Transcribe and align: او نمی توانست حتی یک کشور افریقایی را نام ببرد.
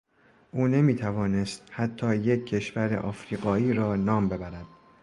او 0.51 0.67
نمی 0.67 0.95
توانست 0.95 1.63
حتی 1.71 2.15
یک 2.15 2.45
کشور 2.45 3.05
افریقایی 3.05 3.73
را 3.73 3.95
نام 3.95 4.29
ببرد. 4.29 4.65